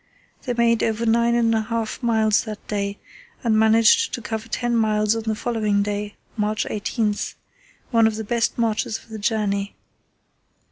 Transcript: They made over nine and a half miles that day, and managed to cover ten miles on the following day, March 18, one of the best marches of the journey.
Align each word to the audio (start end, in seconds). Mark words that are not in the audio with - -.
They 0.47 0.53
made 0.55 0.81
over 0.81 1.05
nine 1.05 1.35
and 1.35 1.53
a 1.53 1.61
half 1.61 2.01
miles 2.01 2.43
that 2.45 2.67
day, 2.67 2.97
and 3.43 3.55
managed 3.55 4.15
to 4.15 4.21
cover 4.23 4.49
ten 4.49 4.75
miles 4.75 5.15
on 5.15 5.21
the 5.21 5.35
following 5.35 5.83
day, 5.83 6.15
March 6.35 6.65
18, 6.67 7.15
one 7.91 8.07
of 8.07 8.15
the 8.15 8.23
best 8.23 8.57
marches 8.57 8.97
of 8.97 9.09
the 9.09 9.19
journey. 9.19 9.75